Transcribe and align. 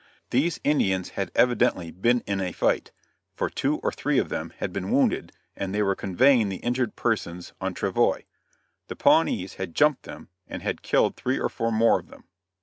These 0.31 0.59
Indians 0.63 1.09
had 1.09 1.29
evidently 1.35 1.91
been 1.91 2.21
in 2.25 2.41
a 2.41 2.53
fight, 2.53 2.89
for 3.35 3.51
two 3.51 3.75
or 3.83 3.91
three 3.91 4.17
of 4.17 4.29
them 4.29 4.51
had 4.57 4.73
been 4.73 4.89
wounded 4.89 5.31
and 5.55 5.75
they 5.75 5.83
were 5.83 5.93
conveying 5.93 6.49
the 6.49 6.55
injured 6.55 6.95
persons 6.95 7.53
on 7.61 7.75
travois. 7.75 8.21
The 8.87 8.95
Pawnees 8.95 9.57
had 9.61 9.75
"jumped" 9.75 10.01
them 10.01 10.29
and 10.47 10.63
had 10.63 10.81
killed 10.81 11.15
three 11.15 11.39
or 11.39 11.49
four 11.49 11.71
more 11.71 11.99
of 11.99 12.07
them. 12.07 12.23